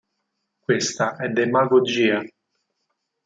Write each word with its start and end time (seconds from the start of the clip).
Questa 0.65 1.15
è 1.17 1.27
demagogia". 1.29 2.23